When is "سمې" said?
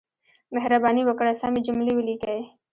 1.41-1.59